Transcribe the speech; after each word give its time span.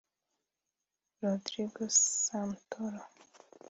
Rodrigo 1.21 1.85
Santoro 2.03 3.01